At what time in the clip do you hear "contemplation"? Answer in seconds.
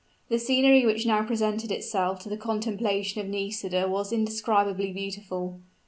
2.35-3.21